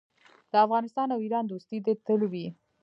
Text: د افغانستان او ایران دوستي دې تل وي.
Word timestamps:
د 0.51 0.53
افغانستان 0.65 1.07
او 1.13 1.19
ایران 1.25 1.45
دوستي 1.47 1.77
دې 1.85 1.93
تل 2.05 2.21
وي. 2.31 2.47